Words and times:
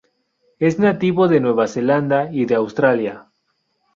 Es 0.57 0.79
nativo 0.79 1.27
de 1.27 1.39
Nueva 1.39 1.67
Zelanda 1.67 2.29
y 2.33 2.45
de 2.47 2.55
Australia. 2.55 3.27